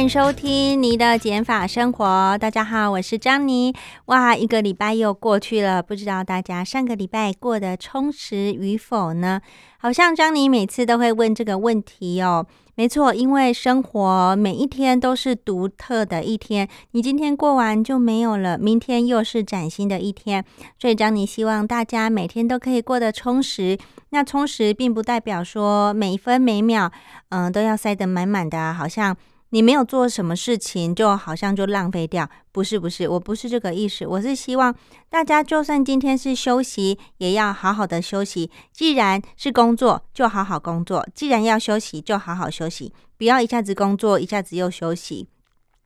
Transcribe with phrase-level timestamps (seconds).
[0.00, 2.34] 欢迎收听你的减法生活。
[2.38, 3.70] 大家好，我是张妮。
[4.06, 9.42] 哇，一个礼拜又过去了，不知道大家上个礼拜过得充实与否呢？
[9.78, 12.46] 好像张妮每次都会问这个问题哦。
[12.76, 20.42] 没错，因为生活每一天都是独特的一天，你今天过完就没有了，明天又是崭新的一天。
[20.78, 23.76] 所以张妮希望大家每天都可以过得充实。
[24.08, 26.90] 那充实并不代表说每一分每秒，
[27.28, 29.14] 嗯，都要塞得满满的，好像。
[29.50, 32.28] 你没有做什么事情，就好像就浪费掉？
[32.52, 34.06] 不是，不是，我不是这个意思。
[34.06, 34.74] 我是希望
[35.08, 38.50] 大家，就算今天是休息，也要好好的休息。
[38.72, 45.28] 既然是工作，就好好工作；既然要休息，就好好休息，不要一下子工作，一下子又休息。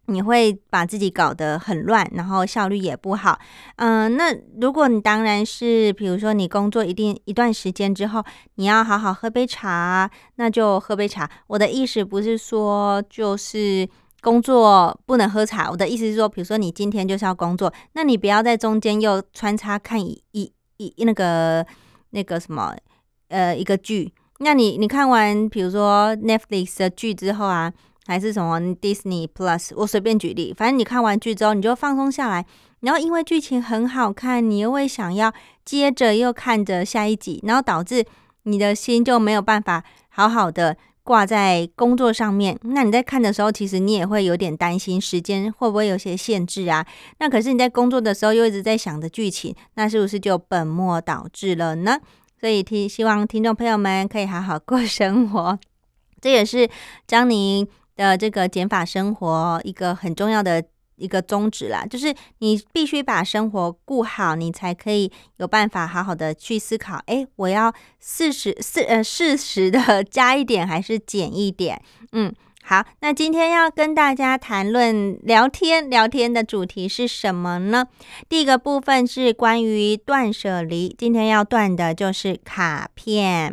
[0.07, 3.39] 你会把自己搞得很乱，然后效率也不好。
[3.77, 8.23] 嗯，那如果你当然是，比如说你工作一定一段时间之后，
[8.57, 11.31] 你要好好喝杯茶，那就喝杯茶。
[11.47, 13.89] 我的意思不是说就是
[14.21, 21.67] 工作不能喝茶，我的意思是说，比如说你今天就是要工作，那你不要在中间又穿插看一一一那个
[22.11, 22.77] 那个什么
[23.29, 24.13] 呃一个剧。
[24.41, 27.73] 那你你看完比如说 Netflix 的剧之后啊。
[28.07, 32.45] 还是什么 Disney Plus，我随便举例，反正你看完剧之后，你就放松下来，
[32.81, 35.33] 然后因为剧情很好看，你又会想要
[35.65, 38.05] 接着又看着下一集，然后导致
[38.43, 42.59] 你的心就没有办法好好的挂在工作上面。
[42.63, 46.87] 那你在看的时候，其实你也会有点担心时间会不会有些限制啊？
[47.21, 51.99] 那可是你在工作的时候又一直在想着剧情，那是不是就本末倒置了呢？
[52.39, 55.59] 所以听希望听众朋友们可以好好过生活，
[56.21, 56.69] 这也是
[57.07, 57.67] 张宁。
[57.97, 60.63] 的这个减法生活一个很重要的
[60.97, 67.01] 一个宗旨啦，就是你必须把生活顾好，你才可以有办法好好的去思考。
[67.07, 71.83] 哎，我要适时适呃适时的加一点还是减一点？
[72.13, 72.33] 嗯，
[72.63, 77.87] 好，那今天要跟大家谈论聊天聊天的主题是什么呢？
[78.29, 83.53] 第一个部分是关于断舍离，今天要断的就是卡片。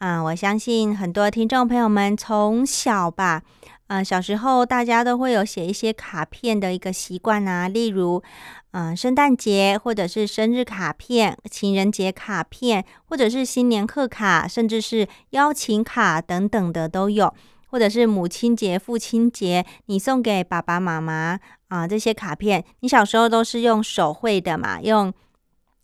[0.00, 3.42] 嗯，我相信很多听众朋友们从小吧。
[3.94, 8.20] 嗯，小时候大家都会有写一些卡片的一个习惯啊，例如，
[8.72, 17.32] 嗯，圣诞节或者是生日卡片、情人节卡片，或者是新年贺卡，甚至是邀请卡等等的都有，
[17.68, 21.38] 或者是母亲节、父亲节，你送给爸爸妈妈
[21.68, 25.12] 啊这些卡片，你小时候都是用手绘的嘛，用。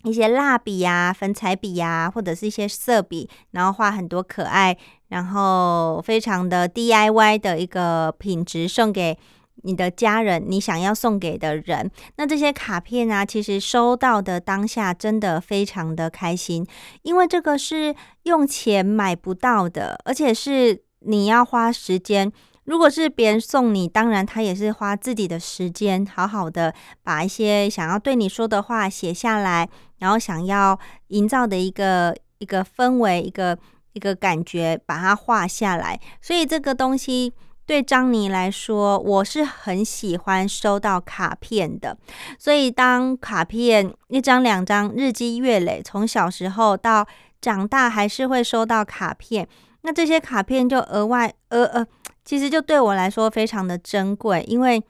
[0.03, 4.75] 一些蜡笔呀、粉彩笔呀，或者是一些色笔，然后画很多可爱，
[5.10, 9.16] 然后非常的 DIY 的一个品质，送给
[9.62, 11.91] 你的家人，你想要送给的人。
[12.16, 16.66] 那这些卡片啊，其实收到的当下真的非常的开心，
[17.03, 22.32] 因为这个是用钱买不到的，而且是你要花时间。
[22.65, 26.72] 如果是别人送你，当然他也是花自己的时间，好好的
[27.03, 29.69] 把一些想要对你说的话写下来，
[29.99, 30.78] 然后想要
[31.09, 33.59] 营造的一个一个氛围，一个
[33.93, 36.01] 一个感觉，把它画下来。
[36.21, 37.33] 所以这个东西
[37.67, 41.97] 对张妮来说，我是很喜欢收到卡片的。
[42.39, 47.06] 所以当卡片一张两张，日积月累，从小时候到
[47.41, 49.49] 长大，还是会收到卡片。
[49.83, 51.87] 那这些卡片就额外呃呃。
[52.23, 54.81] 其实就对我来说非常的珍贵，因为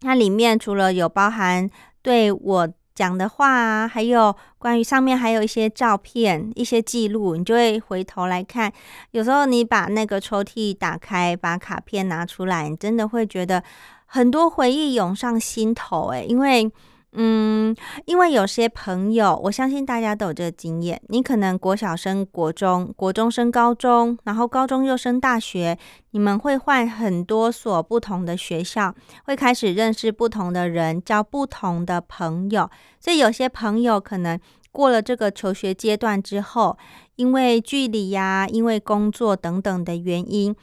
[0.00, 1.70] 它里面除了有包含
[2.02, 8.72] 对我讲的话啊，还有关于上面还有一些照片、一些记录，你就会回头来看。
[9.10, 13.62] 有时候你把那个抽屉打开，把卡片拿出来，你真的会觉得
[14.06, 16.08] 很多回忆涌上心头。
[16.08, 16.70] 诶，因为。
[17.16, 17.74] 嗯，
[18.06, 21.00] 因为有些朋友，我相信大家都有这个经验。
[21.08, 25.78] 你可能国小升国中，国中升高中，然后高中又升大学，
[26.10, 28.92] 你们会换很多所不同的学校，
[29.26, 32.68] 会开始认识不同的人，交不同的朋友。
[32.98, 34.36] 所以有些朋友可能
[34.72, 36.76] 过了这个求学阶段之后，
[37.14, 40.54] 因为距离呀，因为工作等等的原因，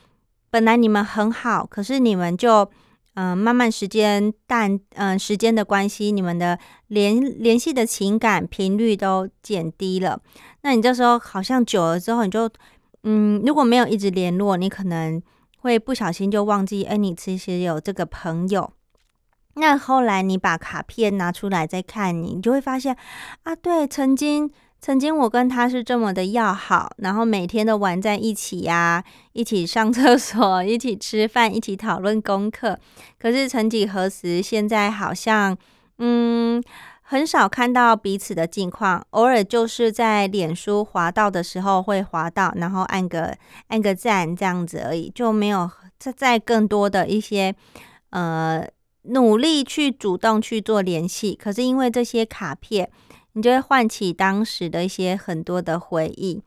[0.50, 2.70] 本来你们很好，可是你们就。
[3.16, 10.22] 嗯，慢慢时间淡，嗯，时间的关系，你们的联联系的情感频率都减低了。
[10.62, 12.50] 那你这时候好像久了之后，你就，
[13.04, 15.22] 嗯，如果没有一直联络，你可能
[15.58, 18.72] 会不小心就忘记，哎，你其实有这个朋友。
[19.56, 22.96] 那后来你把卡片拿出来再看你，你就会发现，
[23.44, 24.50] 啊，对，曾经
[24.82, 32.80] 曾经我跟他是这么的要好，然后每天都玩在一起呀，一起上厕所，一起吃饭，一起讨论功课。
[33.20, 35.56] 可是曾几何时，现在好像，
[36.00, 36.64] 嗯，
[37.04, 43.38] 很少看到彼此的近况，偶尔就是在脸书滑到的时候会滑到，然后按个
[43.68, 45.70] 按个赞这样子而已，就没有
[46.00, 47.54] 再再更多的一些，
[48.10, 48.68] 呃。
[49.06, 52.88] 努力去主动去做联系，可是因为这些卡片，
[53.34, 56.42] 你就会唤起当时的一些很多的回忆。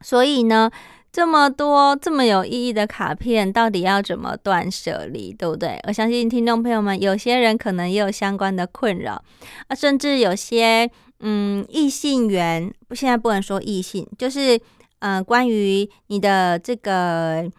[0.00, 0.70] 所以呢，
[1.12, 5.80] 这么多这么有意义的卡片，到底要怎么断舍离，对不对？
[5.86, 9.22] 我相信听众朋友们，有些人可能也有相关的困扰
[9.66, 10.90] 啊，甚至有些
[11.20, 14.60] 嗯异性缘，不现在不能说异性，就是
[15.00, 17.50] 嗯关于你的这个。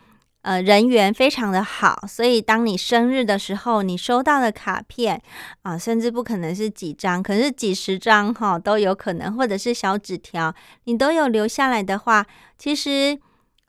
[0.49, 5.21] 呃，人缘非常的好，所以当你生日的时候，你收到的卡片
[5.61, 10.51] 啊，甚至不可能是几张，可是几十张哈都有可能，或者是小纸条，
[10.85, 12.25] 你都有留下来的话，
[12.57, 13.19] 其实，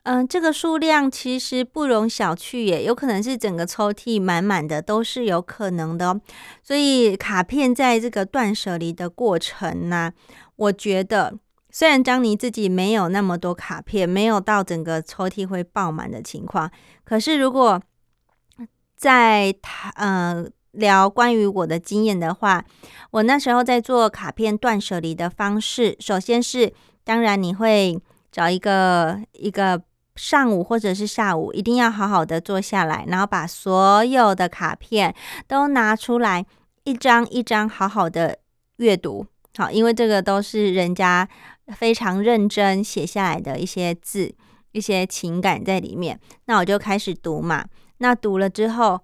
[0.05, 6.19] 嗯，这个数量其实不容小觑耶，有可能是整个抽屉满满的都是有可能的。
[6.63, 10.11] 所以卡片在这个断舍离的过程呢，
[10.55, 11.37] 我觉得。
[11.71, 16.69] 虽然张妮自己没有那么多卡片，没有到整个抽屉会爆满的情况，
[17.05, 17.81] 可是如果
[18.97, 22.63] 在他呃聊关于我的经验的话，
[23.11, 26.73] 我那时候在做卡片断舍离的方式，首先是
[27.03, 27.97] 当然你会
[28.31, 29.81] 找一个一个
[30.15, 35.15] 上午或者是下午，一定要好好的坐下来，然后把所有的卡片
[35.47, 36.45] 都拿出来，
[36.83, 38.37] 一张一张好好的
[38.77, 39.25] 阅读，
[39.57, 41.27] 好，因为这个都是人家。
[41.71, 44.33] 非常认真写下来的一些字，
[44.71, 46.19] 一些情感在里面。
[46.45, 47.65] 那我就开始读嘛。
[47.97, 48.99] 那读了之后，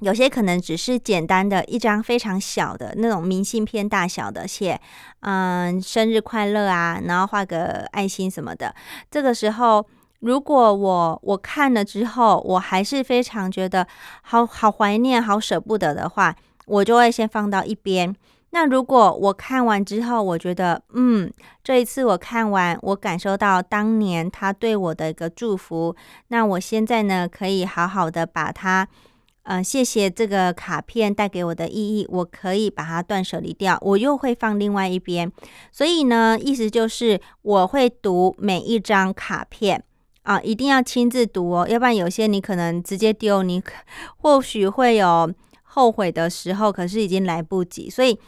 [0.00, 4.80] 有些可能只是简单的一张非常小的那种明信片大小的，写
[5.20, 8.74] 嗯生日快乐啊，然后画个爱心什么的。
[9.10, 9.86] 这个时候，
[10.20, 13.86] 如果我我看了之后，我还是非常觉得
[14.22, 16.34] 好好怀念、好舍不得的话，
[16.66, 18.14] 我就会先放到一边。
[18.56, 21.30] 那如果我看完之后，我觉得，嗯，
[21.62, 25.94] 这一次我看完，我感受到当年他对我的一个祝福，
[26.28, 28.88] 那我现在呢，可以好好的把它，
[29.42, 35.30] 呃，谢谢这个卡片带给我的意义，我可以把它断舍离掉，我又会放另外一边。
[35.70, 39.84] 所以呢，意思就是我会读每一张卡片
[40.22, 43.62] 啊，一定要亲自读哦，要不然有些你可能直接丢，你
[44.16, 45.30] 或许会有
[45.62, 48.18] 后悔的时候，可是已经来不及，所以。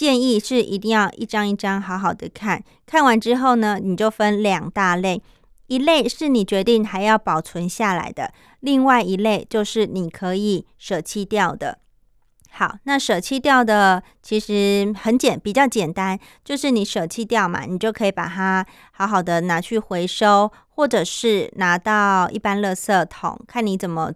[0.00, 5.22] 建议是一定要一张一张好好的看，看完之后呢，你就分两大类，
[5.66, 11.80] 一类是你决定还要保存下来的，另外一类就是你可以舍弃掉的。
[12.50, 24.10] 好，那舍弃掉的其实很简，比较简单，就是你舍弃掉嘛，你就可以把它好好的拿去回收，或者是拿到一般垃圾桶，看你怎么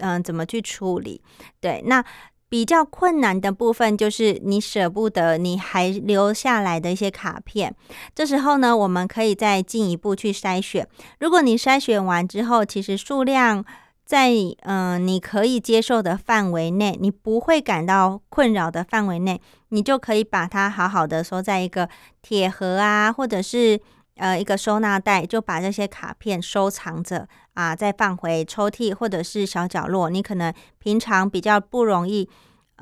[0.00, 1.22] 嗯怎么去处理。
[1.62, 2.04] 对，那。
[2.50, 7.74] 比较困难的部分就是你舍不得，你还留下来的一些卡片。
[8.14, 10.86] 这时候呢，我们可以再进一步去筛选。
[11.20, 13.64] 如果你筛选完之后，其实数量
[14.04, 14.32] 在
[14.62, 21.88] 嗯你可以接受的范围内，你不会感到困扰的范围内，你就可以把它好好的收在一个
[22.20, 23.80] 铁盒啊，或者是
[24.16, 27.28] 呃一个收纳袋，就把这些卡片收藏着
[27.60, 30.08] 啊，再放回抽屉或者是小角落。
[30.08, 32.28] 你可能平常比较不容易。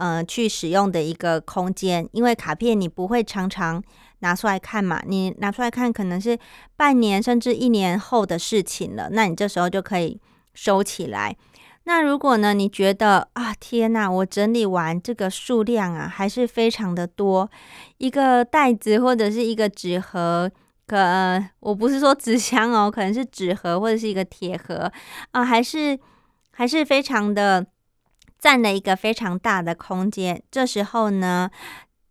[0.00, 3.82] 呃，去使用的一个空间，因为卡片你不会常常
[4.20, 6.38] 拿出来看嘛，你拿出来看可能是
[6.76, 10.20] 半年甚至一年后的事情了，那你这时候就可以
[10.54, 11.36] 收起来。
[11.82, 17.50] 那如果呢，你觉得啊，天呐，我整理完这个数量啊，还是非常的多，
[17.96, 20.48] 一个袋子或者是一个纸盒，
[20.88, 24.90] 可我不是说纸箱哦，可能是纸盒或者是一个铁盒
[25.30, 25.96] 啊，还是
[26.50, 27.66] 还是非常的。
[28.40, 30.40] 占了一个非常大的空间。
[30.48, 31.50] 这时候呢，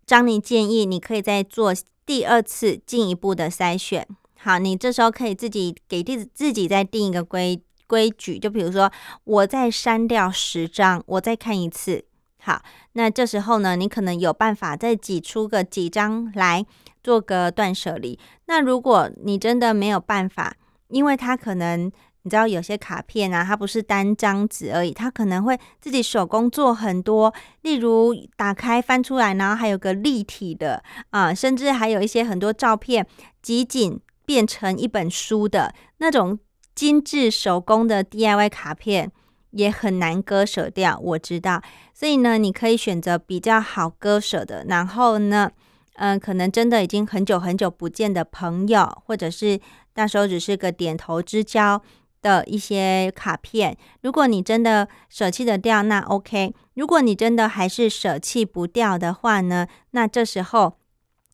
[0.06, 1.74] 张妮建议你可以再做
[2.06, 4.06] 第二次进一步的筛选。
[4.38, 8.92] 好，你这时候可以自己给自自己再定一个规规矩，就比如说，
[9.24, 12.04] 我再删掉十张，我再看一次。
[12.42, 16.66] 好，那这时候呢，你可能有办法再挤出个几张来
[17.08, 18.20] 做个断舍离。
[18.48, 20.58] 那如果你真的没有办法，
[20.90, 21.90] 因为它可能。
[22.24, 33.08] 你知道有些卡片啊，它不是单张纸而已，它可能会自己手工做很多，例如打开翻出来，然后还有个立体的啊，甚至还有一些很多照片
[33.42, 36.38] 集锦变成一本书的那种
[36.76, 39.10] 精致手工的 DIY 卡片
[39.52, 41.62] 也很难割舍掉，我知道。
[41.94, 45.50] 所以呢，你可以选择比较好割舍的，然后呢，
[45.98, 49.60] 嗯，可能真的已经很久很久不见的朋友，或者是
[49.96, 51.82] 那时候只是个点头之交
[52.22, 53.76] 的一些卡片。
[54.02, 56.54] 如果你真的舍弃得掉，那 OK。
[56.76, 60.78] 如果你真的还是舍弃不掉的话呢，那这时候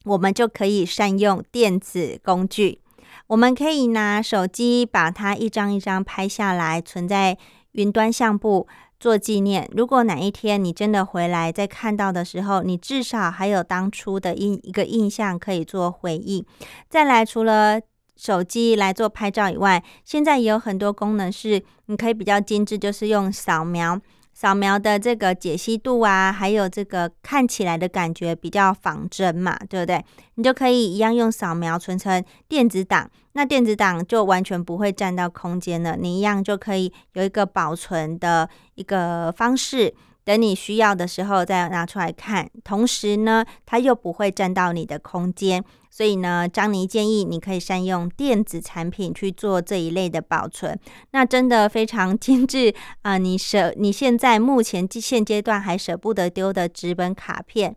[0.05, 2.79] 我们就可以善用电子工具。
[3.27, 7.37] 我们可以拿手机把它一张一张拍下来，存在
[7.73, 8.67] 云端相簿
[9.03, 9.69] 做纪念。
[9.75, 16.45] 如果哪一天你真的回来再看到的时候，你至少还有当初的印一个印象可以做回忆。
[16.87, 17.81] 再来，除了
[18.15, 23.99] 手机来做拍照以外，现在也有很多功能是你可以比较精致，就是用扫描。
[24.33, 30.03] 扫描的这个解析度啊，还有这个看起来的感觉比较仿真嘛，对不对？
[30.35, 35.95] 你就可以一样用扫描存成电子档，那电子档就完全不会占到空间了。
[35.95, 39.93] 你一样就可以有一个保存的一个方式。
[40.25, 45.61] 等你需要的时候再拿出来看，同时呢，它又不会占到你的空间，
[45.95, 50.75] 所以呢，张妮建议你可以善用电子产品去做这一类的保存，
[51.11, 52.73] 那真的非常精致
[53.03, 53.19] 啊！
[53.19, 57.75] 你舍你现在目前现阶段还舍不得丢的纸本卡片，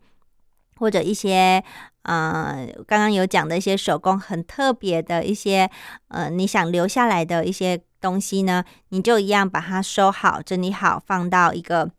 [0.76, 1.62] 或者一些
[2.04, 5.70] 呃刚刚有讲的一些手工很特别的一些
[6.08, 11.90] 呃你想留下来的一些东西呢，你就一样把它收好、整理好，放到一个。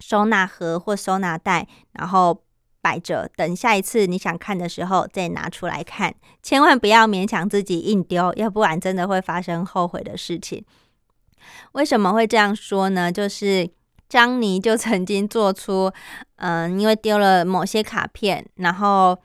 [0.00, 2.42] 收纳盒或收纳袋，然后
[2.82, 6.12] 摆着，等下一次你想看的时候再拿出来看。
[6.42, 10.62] 千万不要勉强自己硬丢，要不然真的会发生后悔的事情。
[11.72, 13.10] 为什么会这样说呢？
[13.10, 13.70] 就是
[14.08, 15.90] 张妮就曾经做出，
[16.36, 19.16] 嗯，因为丢了某些卡片，然后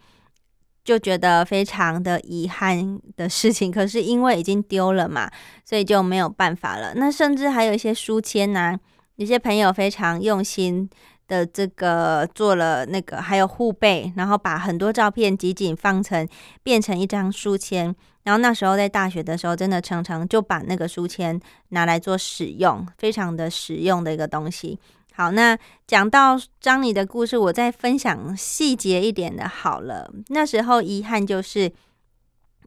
[0.86, 3.72] 就觉得非常的遗憾的事情。
[3.72, 5.30] 可是因为已经丢了嘛，
[5.66, 6.94] 所以就没有办法了。
[6.96, 8.80] 那甚至还有一些书签呢。
[9.18, 10.88] 有些朋友非常用心
[11.28, 16.28] 的这个做了那个，还有护背，然后把很多照片集锦放成
[16.64, 17.94] 变成一张书签。
[18.24, 24.80] 然后那时候在大学的时候，真的常常就把那个书签拿来做使用，非常的实用的一个东西。
[25.14, 29.48] 好，那讲到张妮的故事，我再分享细节一点的。
[29.48, 31.72] 好了，那时候遗憾就是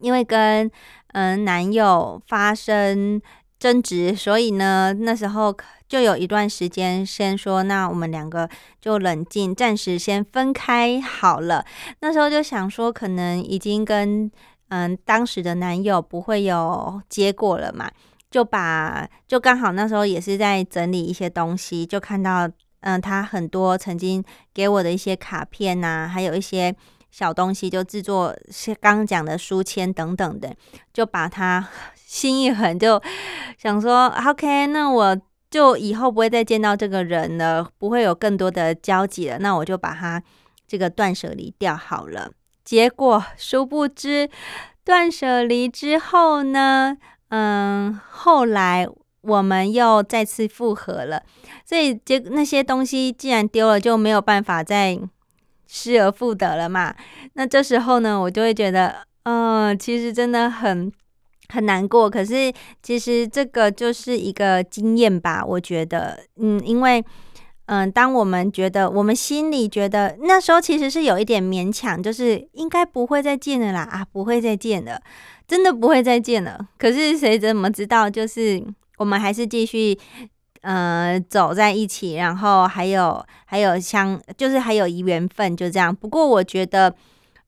[0.00, 0.70] 因为跟
[1.12, 3.20] 嗯男友发生
[3.58, 5.56] 争执，所以呢那时候。
[5.90, 8.48] 就有一段时间，先说那我们两个
[8.80, 11.66] 就冷静，暂时先分开好了。
[11.98, 14.30] 那时候就想说，可能已经跟
[14.68, 17.90] 嗯当时的男友不会有结果了嘛，
[18.30, 22.48] 就把就刚好那时候也是在整理一些东西，就看到
[22.82, 24.22] 嗯他很多曾经
[24.54, 26.72] 给我的一些卡片呐，还有一些
[27.10, 30.54] 小东西，就制作是刚刚讲的书签等等的，
[30.92, 31.68] 就把他
[31.98, 33.02] 心一横，就
[33.58, 35.20] 想说 OK，那我。
[35.50, 39.38] 就以后不会再见到这个人了，不会有更多的交集了。
[39.40, 40.22] 那我就把他
[40.66, 42.30] 这个断舍离掉好了。
[42.64, 44.30] 结果殊不知，
[44.84, 46.96] 断舍离之后呢，
[47.30, 48.86] 嗯，后来
[49.22, 51.22] 我们又再次复合了。
[51.64, 54.96] 所以结那些东西既然丢了，就没有办法再
[55.66, 56.94] 失而复得了嘛。
[57.32, 60.92] 那这时候呢，我就会觉得，嗯，其实真的很。
[61.50, 62.52] 很难过，可是
[62.82, 65.44] 其实这个就是一个经验吧。
[65.44, 67.04] 我觉得，嗯，因为，
[67.66, 75.00] 嗯，当我们觉得我们心里觉得那时候其实是有一点勉强，就是应该不会再见了啦，啊，不会再见了，
[75.48, 76.68] 真的不会再见了。
[76.78, 78.08] 可是谁怎么知道？
[78.08, 78.62] 就是
[78.98, 79.98] 我们还是继续，
[80.62, 85.94] 呃，走在一起，然后还有还有相，就是还有缘分，就这样。
[85.94, 86.94] 不过我觉得。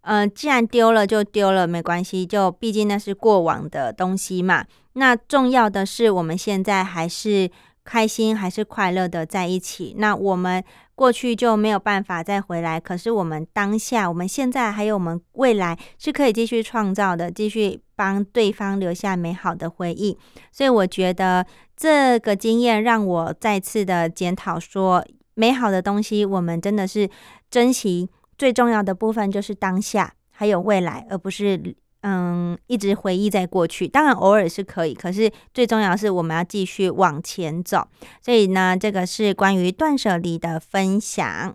[0.02, 4.64] 嗯，既然丢了就丢了，没关系，就毕竟那是过往的东西嘛。
[4.94, 7.50] 那重要的是，我们现在还是
[7.84, 9.94] 开心，还是快乐的在一起。
[9.96, 10.62] 那我们
[10.94, 20.18] 过去就没有办法再回来，可是我们当下，我们现在还有我们未来是可以继续创造的，继续帮对方留下美好的回忆。
[20.50, 25.04] 所以我觉得这个经验让我再次的检讨，说
[25.34, 27.08] 美好的东西，我们真的是
[27.48, 28.10] 珍惜。
[28.42, 33.86] 最重要的部分就是当下还有未来，而不是嗯一直回忆在过去。
[33.86, 37.86] 当然偶尔是可以，可是最重要是我们要继续往前走。
[38.20, 41.54] 所以呢，这个是关于断舍离的分享。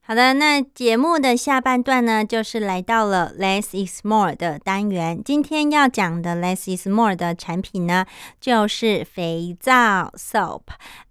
[0.00, 5.22] 好的，那节目的下半段呢，就是来到了 less is more 的单元。
[5.24, 8.04] 今天要讲的 less is more 的产品呢，
[8.40, 10.62] 就是肥皂 soap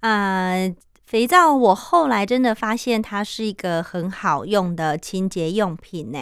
[0.02, 0.70] 啊。
[1.10, 6.20] 肥皂我后来真的发现它是一个很好用的清洁用品呢。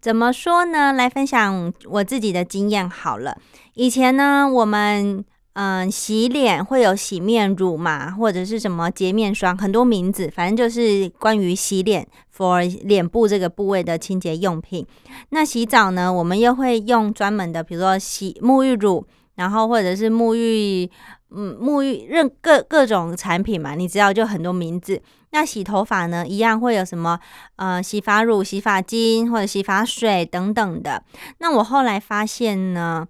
[0.00, 0.92] 怎么说呢？
[0.92, 3.38] 来分享我自己的经验好了。
[3.74, 12.04] 以前呢，我们嗯洗脸会有洗面乳嘛，或者是什么洁面霜，很多名字，反正就是关于洗脸
[12.36, 14.84] for 脸部这个部位的清洁用品。
[15.28, 20.90] 那洗澡呢，我们又会用专门的，比如说洗沐浴乳，然后或者是沐浴。
[21.36, 25.02] 嗯，沐浴任各各种产品嘛，你知道就很多名字。
[25.30, 27.18] 那洗头发呢，一样会有什么
[27.56, 31.02] 呃洗发乳、洗发精或者洗发水等等的。
[31.38, 33.04] 那我后来发现呢，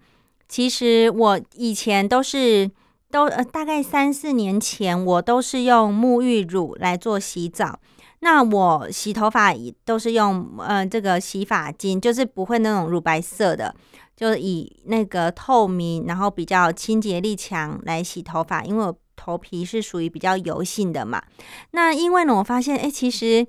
[0.48, 2.70] 其实我以前都是
[3.10, 7.78] 都呃大概三四年前，我都是用沐浴乳来做洗澡。
[8.20, 9.52] 那我洗头发
[9.84, 13.74] 都是用呃这个洗发精，就是不会那种乳白色的。
[14.16, 21.22] 就以那个透明，然后比较清洁力强来洗头发，因为我头皮是属于比较油性的嘛。
[21.72, 23.46] 那因为呢，我发现，哎，其实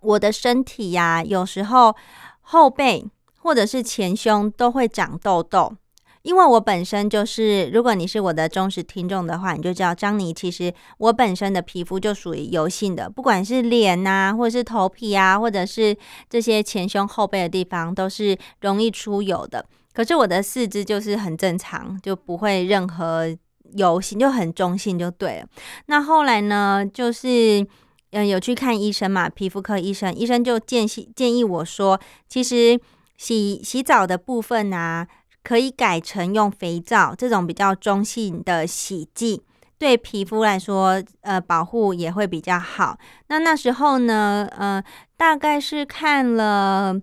[0.00, 1.94] 我的身体呀，有时候
[2.40, 3.04] 后背
[3.40, 5.76] 或者是前胸都会长痘痘。
[6.22, 15.96] 因为我本身就是，如果你是我的忠实听众的话，你就知道张妮其实我本身的皮肤就属于油性的，不管是脸呐，或者是头皮啊，或者是
[16.30, 19.66] 这些前胸后背的地方，都是容易出油的。
[19.92, 23.26] 可是我的四肢就是很正常，就不会任何
[23.74, 25.46] 油性，就很中性就对了。
[25.86, 27.66] 那后来呢，就是
[28.12, 32.80] 嗯有去看医生嘛，皮肤科医生，医生就建议建议我说，其实
[33.18, 35.08] 洗洗澡的部分啊。
[35.42, 39.42] 可以改成用肥皂这种比较中性的洗剂，
[39.76, 42.96] 对皮肤来说，呃，保护也会比较好。
[43.26, 44.82] 那那时候呢，呃，
[45.16, 46.94] 大概是看了，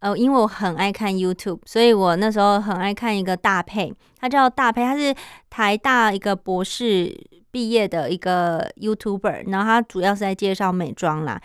[0.00, 5.14] 呃，因为我很爱看 YouTube，所以我那时候很爱看一个大配，他叫大配，他是
[5.48, 7.16] 台大一个博士
[7.52, 11.40] 毕业的一个 YouTuber，然后他主要是在介绍美妆啦，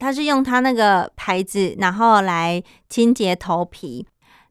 [0.00, 4.04] 他是用他那个牌子，然后来清洁头皮。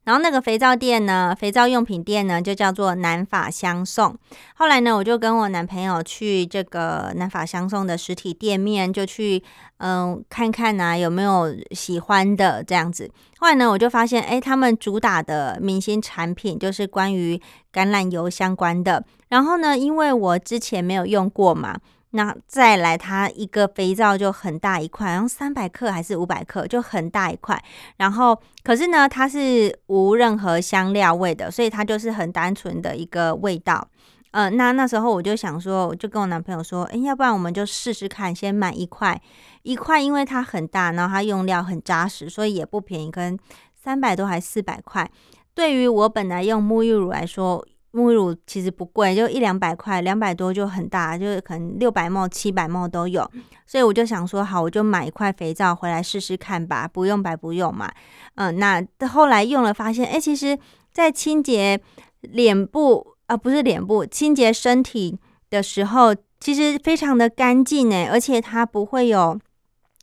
[0.04, 4.18] 然后那个肥皂店呢，肥皂用品店呢，就叫做南法相送。
[4.56, 9.42] 后来呢，我就跟我男朋友去这个南法相送的实体店面，就去
[9.78, 13.10] 嗯看看啊有没有喜欢的这样子。
[13.40, 17.40] 后来呢，我就发现，哎，他们主打的明星产品就是关于
[17.72, 19.04] 橄榄油相关的。
[19.30, 21.80] 然后呢，因为我之前没有用过嘛。
[22.16, 27.60] 那再来，它一个肥皂就很大一块，然后三百克还是五百克，就很大一块。
[27.98, 33.88] 然后，可是呢，它是无任何香料味的，所以它就是很单纯的一个味道。
[34.30, 39.20] 嗯，那那时候我就想说，我就跟我男朋友说，哎，要不然我们就试试看，先买一块
[39.64, 43.36] 一块，因为它很大，然后它用料很扎实，所以也不便宜，跟
[43.74, 45.10] 三百多还四百块。
[45.56, 47.66] 对于我本来用沐浴乳来说。
[47.94, 53.30] 沐浴乳其实不贵，就一两百块，两百多就很大，就是可能六百毛、七百毛都有。
[53.68, 57.92] 所以我就想说，好，我就买一块肥皂回来试试看吧，不用白不用嘛。
[58.34, 60.58] 嗯，那后来用了发现，哎，其实，
[60.92, 61.80] 在清洁
[62.22, 65.20] 脸部啊，不是脸部，清洁身体
[65.52, 69.40] 的时候，其实非常的干净哎，而且它不会有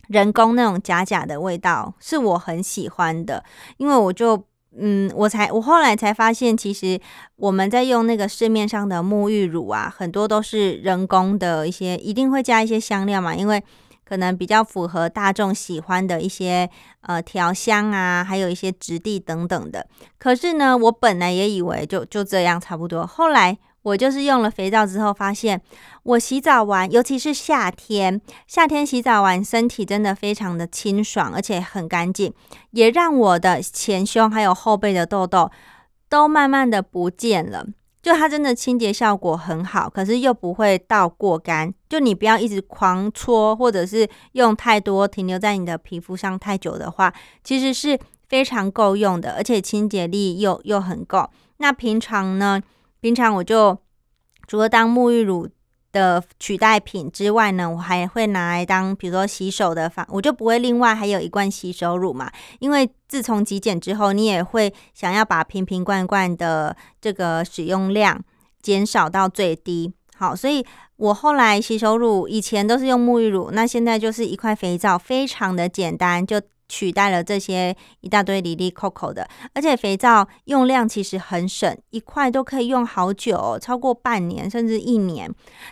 [0.07, 3.43] 人工那种假假的味道，是我很喜欢的，
[3.79, 4.45] 因为我就。
[4.79, 7.01] 嗯，我才我后来才发现，其实
[7.37, 13.63] 我们在用那个市面上的沐浴乳啊，很多都是人工的一些，一定会加一些香料嘛，因为
[14.05, 16.71] 可能比较符合大众喜欢的一些
[17.03, 19.87] 呃调香啊，还有一些质地等等的。
[20.19, 23.59] 可是呢，我本来也以为就就这样差不多，后来。
[23.83, 25.61] 我就是用了肥皂之后，发现
[26.03, 32.33] 我洗澡完，尤其是夏天，夏天洗澡完，身体真的非常的清爽，而且很干净，
[32.73, 35.51] 也让我的前胸还有后背的痘痘
[36.09, 37.67] 都慢慢的不见了。
[38.03, 41.73] 就它真的清洁效果很好，可是又不会到过干。
[41.89, 47.13] 就你不要一直狂搓，或者是用太多停留在你的皮肤上太久的话，
[47.45, 51.29] 其实是非常够用的，而且清洁力又又很够。
[51.59, 52.63] 那平常呢？
[53.01, 53.79] 平常我就
[54.47, 55.49] 除了当沐浴乳
[55.93, 62.31] 的取代品之外呢，我还会拿来当，比如说洗手的方，我就不会另外还有一罐洗手乳嘛。
[62.61, 68.23] 因为自从极简之后，你也会想要把瓶瓶罐罐的这个使用量
[68.63, 69.93] 减少到最低。
[70.15, 70.65] 好，所以
[70.97, 76.41] 我后来洗手乳以前都是用沐浴乳，那现在就是一块肥皂，非常的简单就。
[76.71, 85.29] 取代了这些一大堆里里扣扣的，而且肥皂用量其实很省，一块都可以用好久，超过半年甚至一年。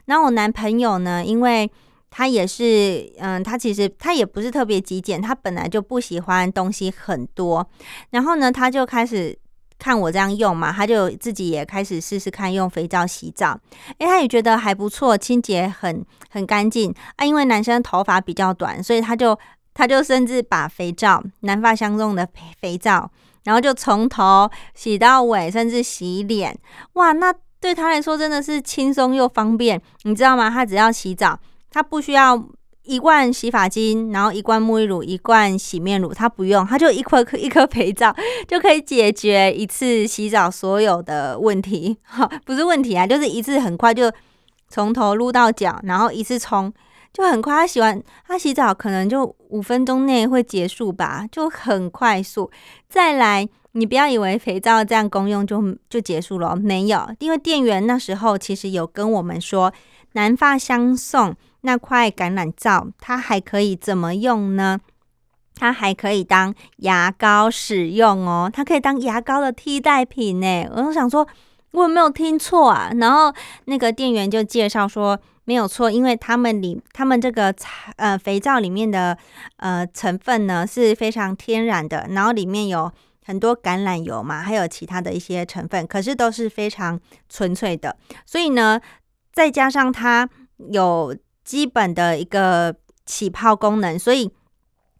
[0.07, 1.71] 然后我男朋友呢，因为
[2.11, 7.65] 他也是，嗯，他其实他也不是特别极简，他本来就不喜欢东西很多，
[8.11, 9.39] 然后呢，他就开始
[9.79, 13.57] 看我这样用嘛，他就自己也开始试试看用肥皂洗澡，
[13.99, 17.25] 诶，他也觉得还不错，清洁很很干净啊。
[17.25, 19.39] 因为男生头发比较短，所以他就
[19.79, 22.29] 他就甚至把肥皂南发香中的
[22.61, 23.09] 肥皂，
[23.45, 26.59] 然后就从头洗到尾，甚至洗脸，
[26.95, 30.51] 哇，那对他来说真的是轻松又方便，你知道吗？
[30.51, 31.39] 他只要洗澡，
[31.71, 32.45] 他不需要。
[32.85, 41.99] 一罐洗发精，然后一罐沐浴乳，一罐洗面乳，他不用，他就一颗颗一颗肥皂就可以解决一次洗澡所有的问题。
[42.03, 44.11] 哈， 不是问题啊，就是一次很快就
[44.71, 46.73] 从头撸到脚，然后一次冲
[47.13, 47.55] 就很快。
[47.55, 52.51] 他洗完他洗澡可能就五分钟内会结束吧，就很快速。
[52.89, 59.73] 再来，你不要以为肥皂这样公用就就结束了，没有，因为店员那时候其实有跟我们说，
[60.13, 61.35] 南发相送。
[61.63, 64.79] 那块橄榄皂，它还可以怎么用呢？
[65.57, 70.69] 它还可以当牙膏使用哦，它可以当牙膏的替代品呢。
[70.71, 71.27] 我就想说，
[71.73, 72.93] 我有没有听错啊？
[73.01, 77.55] 然后那个店员就介绍说，没有错，因为他们里他们这个
[77.97, 79.17] 呃肥皂里面的
[79.57, 82.93] 呃成分呢是非常天然的，然后里面有
[83.25, 87.97] 很多橄榄油嘛，还有其他的一些成分，可是都是非常纯粹的。
[88.27, 88.79] 所以呢，
[89.33, 90.29] 再加上它
[90.71, 91.17] 有。
[91.49, 94.31] 基本的一个起泡功能，所以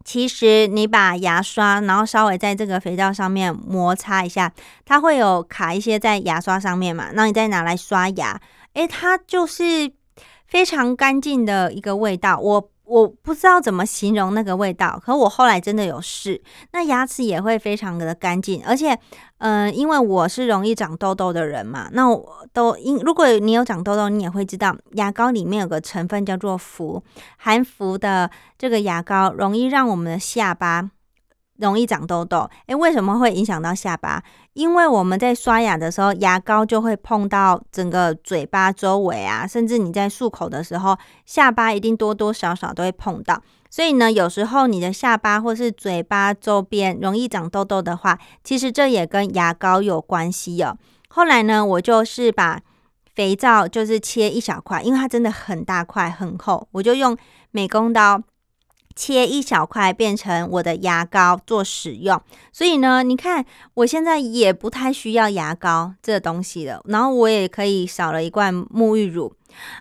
[0.03, 4.51] 其实你把牙刷，然后稍微在这个肥皂上面摩擦一下，
[4.87, 8.41] 它会有卡一些在牙刷上面嘛，那你再拿来刷牙，
[8.73, 9.93] 诶，它就是
[10.49, 12.41] 非常干净的一个味道。
[12.41, 12.71] 我。
[12.89, 16.41] 我不知道怎么形容那个味道，可我后来真的有试，
[16.73, 18.99] 那牙齿也会非常的干净，而且，
[19.41, 27.03] 嗯，因为我是容易长痘痘的人嘛，那我都因如果你有长痘痘，你也会知道，牙膏里面有个成分叫做氟，
[27.37, 30.91] 含氟的这个牙膏容易让我们的下巴。
[31.59, 34.23] 容易长痘痘，诶，为什么会影响到下巴？
[34.55, 43.43] 因为我们在刷牙的时候，牙膏就会碰到整个嘴巴周围啊，甚至你在漱口的时候，下巴一定多多少少都会碰到。
[43.71, 50.77] 所以呢，有时候你的下巴或是嘴巴周边容易长痘痘的话，其实这也跟牙膏有关系哦。
[51.09, 52.61] 后来呢，我就是把
[53.15, 57.17] 肥皂就是切一小块，因为它真的很大块很厚，我就用
[57.51, 58.23] 美工刀。
[58.99, 62.21] 切一小块变成我的牙膏做使用，
[62.53, 69.33] 所以呢，你看我现在也不太需要牙膏这东西了，然后我也可以少了一罐沐浴乳，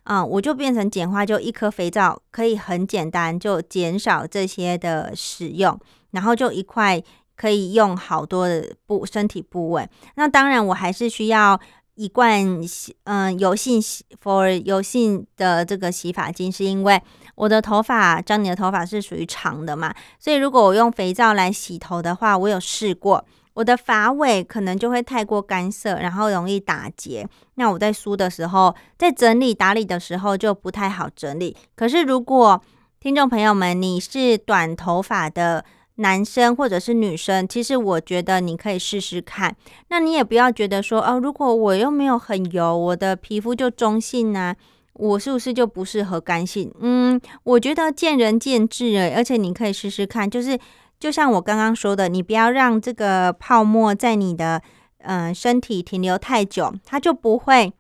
[0.03, 5.79] 啊，我就变成简化，就一颗肥皂可以很简单就减少这些的使用，
[6.11, 7.01] 然后就一块
[7.35, 9.89] 可以用好多的部身体部位。
[10.13, 11.59] 那当然我还是需要
[11.97, 12.61] 一罐
[13.03, 17.01] 嗯油性洗 for 油性的这个洗发精，是因为。
[17.35, 27.27] 我的头发，张你的头发是属于长的嘛，所以如果我用肥皂来洗头的话，我有试过，我的发尾可能就会太过干涩，然后容易打结。
[27.53, 31.55] 那我在梳的时候，在整理打理的时候就不太好整理。
[31.75, 32.59] 可是如果
[32.99, 35.63] 听众朋友们你是短头发的
[35.97, 39.55] 男生或者是女生，其实我觉得你可以试试看。
[39.89, 44.55] 那你也不要觉得说，哦，如果我又没有很油，我的皮肤就中性呢。
[44.99, 46.73] 我是不是就不适合干性？
[46.79, 50.57] 嗯，我觉得见仁见智诶，而且你可以试试看，就是
[50.99, 54.59] 就像我刚刚说的，你不要让这个泡沫在你的
[55.03, 57.71] 嗯身体停留太久，它就不会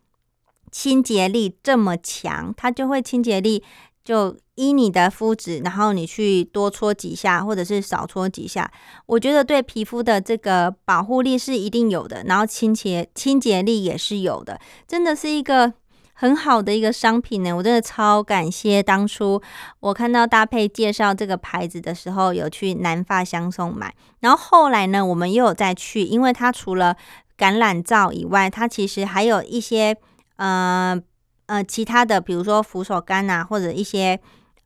[0.71, 3.63] 清洁力这么强，它就会清洁力
[4.07, 8.71] 就依你的肤质，然后你去多搓几下或者是少搓几下，
[9.05, 15.73] 我觉得对皮肤的这个保护力是一定有的，然后清洁清洁力也是有的，真的是一个。
[16.19, 19.39] 很好的一个商品呢，我真的超感谢当初
[19.79, 23.93] 我看到搭配介绍这个牌子的时候，有去南发香颂买。
[24.21, 26.95] 然后后来呢，我们又有再去，因为它除了
[27.37, 29.95] 橄榄皂以外，它其实还有一些
[30.37, 30.99] 呃
[31.47, 34.17] 呃其他的，比如说扶手柑啊，或者一些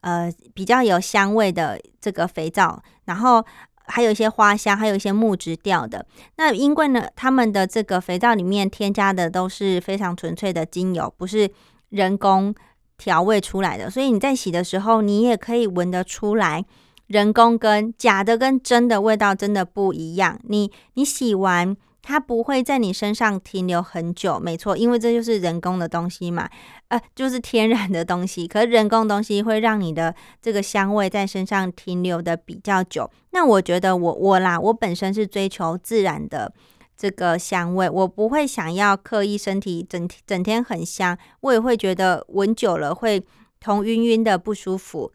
[0.01, 3.43] 呃比较有香味的这个肥皂，然后。
[3.87, 6.05] 还有一些花香，还有一些木质调的。
[6.37, 11.51] 那因为呢，他们的这个肥皂里面添加的都是非常纯粹的精油，不是
[11.89, 12.55] 人工
[12.97, 16.63] 调味出来的，所以你在洗的时候，你也可以闻得出来，
[17.07, 20.39] 人工跟假的跟真的味道真的不一样。
[20.43, 21.75] 你你洗完。
[22.03, 26.49] 它不会在你身上停留很久，没错，因为这就是人工的东西嘛，
[26.87, 28.47] 呃，就是天然的东西。
[28.47, 33.09] 可是人工东西会让你的这个香味在身上停留的比较久。
[33.29, 36.51] 那我觉得我我啦，我本身是追求自然的
[36.97, 43.23] 这个香味，我不会想要刻意身体整整天很香，我也会觉得闻久了会
[43.59, 45.11] 头晕晕的不舒服。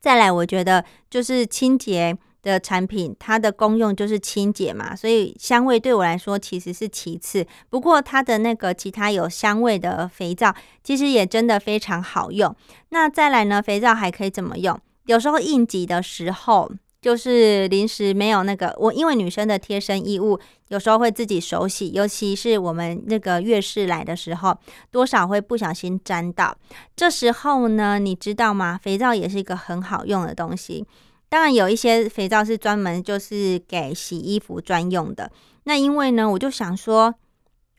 [0.00, 2.16] 再来，我觉得就是清洁。
[2.50, 7.46] 的产品，它的功用就是清洁嘛，所以香味对我来说其实是其次。
[7.68, 12.54] 不过它的那个其他有香味的肥皂，其实也真的非常好用。
[12.90, 14.78] 那再来呢，肥皂还可以怎么用？
[15.06, 16.70] 有时候应急的时候。
[17.00, 24.58] 就是临时没有那个我，因为女生的贴身衣物有时候会自己手洗，尤其是我们那个月事来的时候，
[24.90, 26.56] 多少会不小心沾到。
[26.96, 28.76] 这时候呢，你知道吗？
[28.82, 30.84] 肥皂也是一个很好用的东西。
[31.28, 35.30] 当然有一些肥皂是专门就是给洗衣服专用的。
[35.64, 37.14] 那因为呢，我就想说，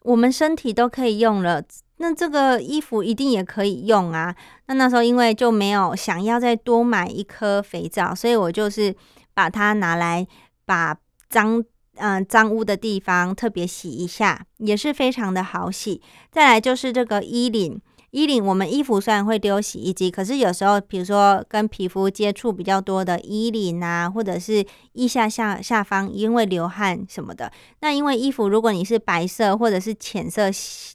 [0.03, 1.63] 我们身体都可以用了，
[1.97, 4.35] 那这个衣服一定也可以用啊。
[4.67, 8.95] 那那时候因为就没有想要再多买一颗肥皂，所以我就是
[9.33, 10.27] 把它拿来
[10.65, 10.95] 把
[11.27, 11.63] 脏
[11.95, 16.01] 嗯脏污的地方特别洗一下，也是非常的好洗。
[16.31, 17.81] 再来就是这个衣领。
[18.11, 30.49] 衣领，我们衣服虽然会丢洗衣机，可是有时候，比如说跟皮肤接触比较多的衣领啊，或者是腋下下下方，因为流汗什么的，那因为衣服如果你是白色或者是浅色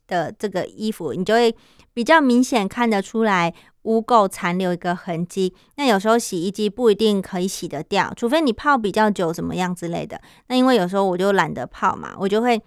[0.09, 1.55] 的这个衣服，你就会
[1.93, 5.55] 比较明显看得出来污垢残留一个痕迹。
[5.77, 10.21] 那有时候洗衣机不一定可以洗得掉，除非你泡比较久怎么样之类的。
[10.49, 12.61] 那因为有时候我就懒得泡嘛，我就会。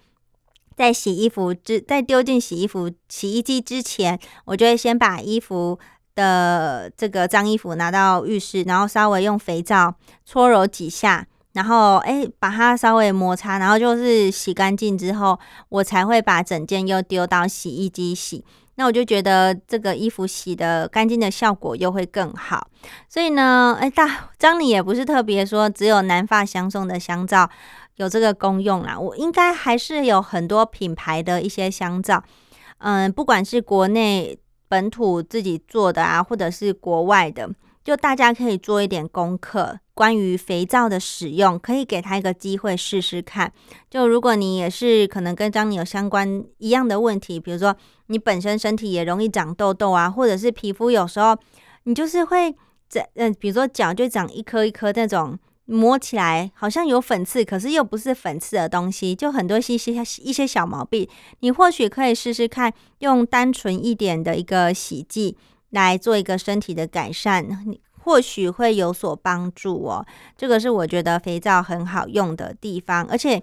[0.78, 5.76] 在洗衣服之，在丢进洗衣服洗衣机之前，我就会先把衣服
[6.14, 9.92] 的这个脏衣服拿到浴室，然后稍微用肥皂
[10.24, 15.38] 搓揉几下，然后哎把它稍微摩擦，然后就是洗干净之后，
[15.68, 18.44] 我才会把整件又丢到洗衣机洗。
[18.78, 22.66] 那我就觉得这个衣服洗的干净的效果又会更好。
[23.10, 27.50] 所以呢，哎大张你也不是特别说只有南发香颂的香皂。
[27.96, 32.22] 有这个功用啦，我应该还是有很多品牌的一些香皂，
[32.78, 34.38] 嗯，不管是国内
[34.68, 37.50] 本土自己做的啊，或者是国外的，
[37.88, 43.50] 就大家可以做一点功课，关于肥皂的使用，可以给他一个机会试试看。
[43.88, 47.74] 就如果你也是可能跟张你有相关一样的问题，比如说
[48.08, 51.34] 你本身身体也容易长痘痘啊，或者是皮肤有时候
[51.84, 52.54] 你就是会
[52.90, 55.38] 在嗯，比如说脚就长一颗一颗那种。
[55.70, 61.06] 摸起来好像有粉刺，可是又不是粉刺的东西，就很多一些一些小毛病。
[61.40, 65.36] 你或许可以试试看，用单纯一点的一个洗剂
[65.70, 67.46] 来做一个身体的改善，
[68.02, 70.06] 或许会有所帮助哦。
[70.36, 73.42] 这个是我觉得肥皂很好用的地方，而且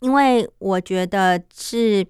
[0.00, 2.06] 因为我觉得是。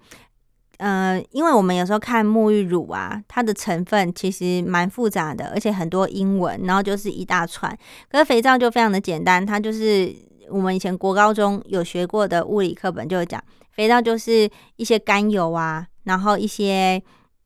[0.77, 7.73] 呃，因为我们有时候看沐浴乳啊，它的成分其实蛮复杂的，而且很多英文，然后就是一大串。
[8.09, 10.13] 可是肥皂就非常的简单，它就是
[10.49, 17.01] 我们以前国高中有学过的物理课本就会讲，肥皂就是一些甘油啊，然后一些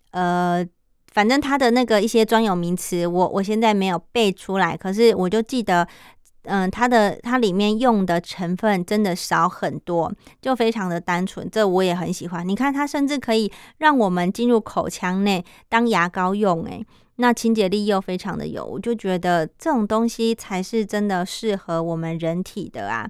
[0.09, 0.65] 呃，
[1.11, 5.87] 反正它的那个一些专有名词，我我现在没有背出来，可是我就记得。
[6.43, 12.47] 嗯，它的它里面用的成分真的少很多，就非常的单纯，这我也很喜欢。
[12.47, 16.83] 你看，它甚至可以让我们进入口腔内当牙膏用，诶，
[17.17, 23.07] 那清洁力又非常的有，我就觉得这种东西才是真的适合我们人体的啊。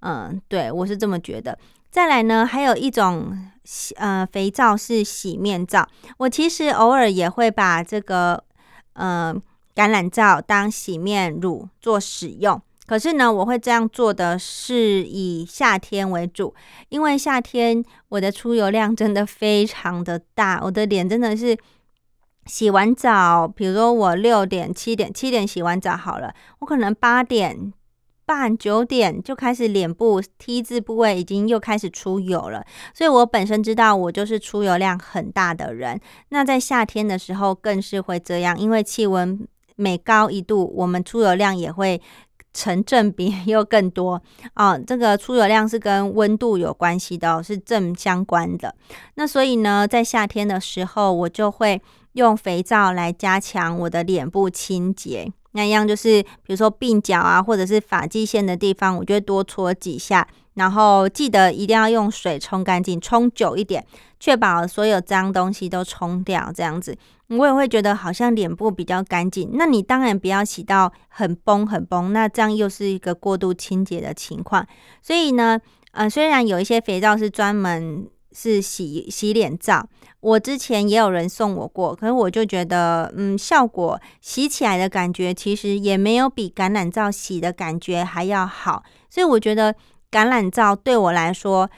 [0.00, 1.56] 嗯，对我是这么觉得。
[1.92, 3.38] 再来呢，还有一种
[3.96, 8.42] 呃肥皂是洗面皂，我其实偶尔也会把这个
[8.94, 9.34] 呃
[9.74, 12.58] 橄榄皂当洗面乳做使用。
[12.86, 16.54] 可是呢，我会这样做的是以夏天为主，
[16.88, 21.54] 因为夏天我的出油量真的非常的大，我的脸真的是
[22.46, 27.70] 洗完澡，比如说我六点、七点、七点洗完澡好了，我可能八点
[28.32, 32.64] 半、九点就开始脸部 T 字部位已经又开始出油了，
[32.94, 42.00] 所以我本身知道我就是出油量很大的人，那在夏天的时候更是会这样，因为气温每高一度，我们出油量也会。
[42.54, 44.20] 成正比 又更多
[44.52, 44.76] 啊！
[44.78, 48.74] 这个出油量是跟温度有关系的，是正相关的。
[49.14, 51.80] 那所以呢，在夏天的时候，我就会
[52.12, 55.32] 用肥皂来加强我的脸部清洁。
[55.52, 60.26] 那一样就是，比如说鬓角啊，或者是发际线的地方，我就会多搓几下。
[60.54, 63.82] 然后记得一定要用水冲干净，冲久一点，
[64.20, 66.52] 确保所有脏东西都冲掉。
[66.54, 66.94] 这样子，
[67.28, 69.48] 我也会觉得好像脸部比较干净。
[69.54, 74.66] 那你当然不要洗到很崩很崩，那这样又是一个过度清洁的情况。
[75.00, 75.58] 所以呢，
[75.92, 79.84] 呃，虽然有一些肥皂是专门是洗洗脸皂，
[80.20, 88.82] 我之前也有人送我过，可是我就觉得，嗯，效果洗起来的感觉其实也没有比橄榄皂洗的感觉还要好。
[89.08, 89.74] 所以我觉得。
[90.12, 91.70] 橄榄皂对我来说，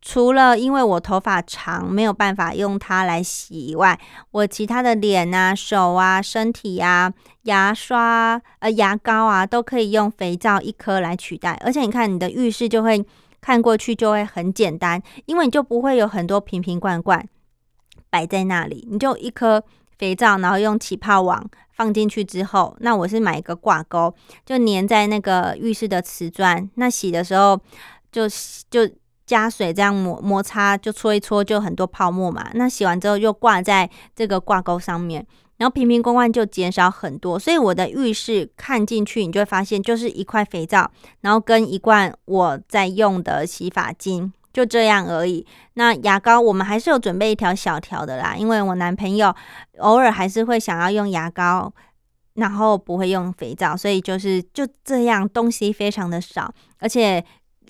[0.00, 7.12] 除了因为我头发长没有办法用它来洗以外，我其他的脸啊、手啊、身体啊、
[7.42, 11.60] 牙刷、呃牙膏啊，都可以用肥皂一颗来取代。
[11.62, 13.04] 而且你看，你的浴室就会
[13.44, 17.28] 看过去就会很简单，因为你就不会有很多瓶瓶罐罐
[18.08, 19.62] 摆在那里，你就一颗
[19.98, 24.14] 肥皂，然后用起泡网放进去之后，那我是买一个挂钩，
[24.46, 27.60] 就粘在那个浴室的瓷砖，那洗的时候
[28.10, 28.26] 就
[28.70, 28.90] 就。
[29.26, 37.38] 加水这样摩摩擦就搓一搓就很多泡沫嘛，那洗完之后又挂在这个挂钩上面，然后瓶瓶罐罐就减少很多。
[37.38, 40.90] 所以我的浴室看进去，你就会发现就是一块肥皂，
[41.20, 45.46] 然后跟一罐我在用的洗发精，就这样而已。
[45.74, 49.34] 那牙膏我们还是有准备一条小条的啦，因为我男朋友
[49.78, 51.72] 偶尔还是会想要用牙膏，
[52.34, 57.24] 然后不会用肥皂，所以就是就这样东西非常的少，而且。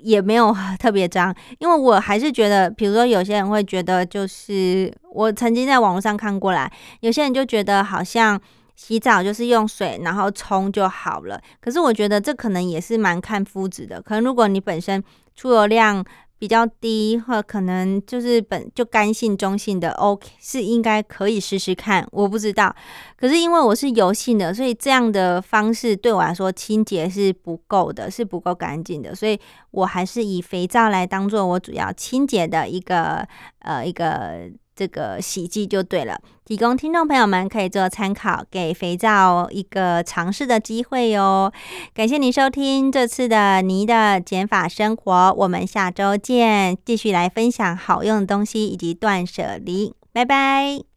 [0.05, 8.41] 也没有特别脏，因为我还是觉得，比如说有些人会觉得，就是我曾经在网络上看过来，有些人就觉得好像
[8.77, 15.03] 洗澡就是用水然后冲就好了，可是我觉得这可能也是蛮看肤质的，可能如果你本身
[15.35, 16.05] 出油量。
[16.39, 22.75] 比较低，或可能就是本就干性中性的，OK 是应该可以试试看，我不知道。
[23.17, 29.39] 可是因为我是油性的，所以这样的方式对我来说清洁是不够的，是不够干净的，所以
[29.71, 33.27] 我还是以肥皂来当做我主要清洁的一个
[33.61, 34.51] 呃一个。
[34.77, 41.53] 这个洗剂就对了，提供听众朋友们可以做参考，给肥皂一个尝试的机会哟。
[41.95, 50.94] 感谢您收听这次的泥的减法生活，我们下周见，继续来分享好用的东西以及断舍离，拜拜。